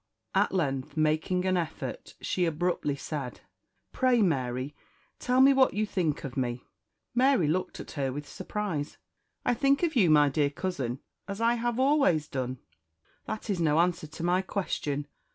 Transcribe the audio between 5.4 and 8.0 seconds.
me what you think of me?" Mary looked at